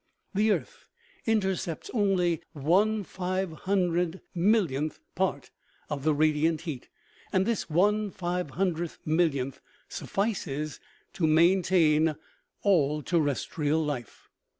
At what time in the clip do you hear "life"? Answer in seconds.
13.85-14.27